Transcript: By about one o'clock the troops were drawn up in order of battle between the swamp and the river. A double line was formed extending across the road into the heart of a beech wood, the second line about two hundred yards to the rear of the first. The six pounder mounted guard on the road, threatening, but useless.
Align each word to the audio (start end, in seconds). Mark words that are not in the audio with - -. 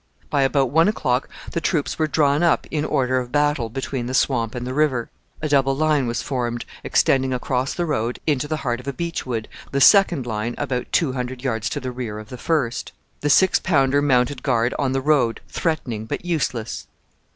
By 0.31 0.41
about 0.41 0.71
one 0.71 0.87
o'clock 0.87 1.29
the 1.51 1.61
troops 1.61 1.99
were 1.99 2.07
drawn 2.07 2.41
up 2.41 2.65
in 2.71 2.83
order 2.85 3.19
of 3.19 3.31
battle 3.31 3.69
between 3.69 4.07
the 4.07 4.15
swamp 4.15 4.55
and 4.55 4.65
the 4.65 4.73
river. 4.73 5.11
A 5.43 5.47
double 5.47 5.75
line 5.75 6.07
was 6.07 6.23
formed 6.23 6.65
extending 6.83 7.35
across 7.35 7.75
the 7.75 7.85
road 7.85 8.19
into 8.25 8.47
the 8.47 8.57
heart 8.65 8.79
of 8.79 8.87
a 8.87 8.93
beech 8.93 9.27
wood, 9.27 9.47
the 9.71 9.79
second 9.79 10.25
line 10.25 10.55
about 10.57 10.91
two 10.91 11.11
hundred 11.13 11.43
yards 11.43 11.69
to 11.69 11.79
the 11.79 11.91
rear 11.91 12.17
of 12.17 12.29
the 12.29 12.39
first. 12.39 12.93
The 13.19 13.29
six 13.29 13.59
pounder 13.59 14.01
mounted 14.01 14.41
guard 14.41 14.73
on 14.79 14.93
the 14.93 15.01
road, 15.01 15.39
threatening, 15.47 16.05
but 16.07 16.25
useless. 16.25 16.87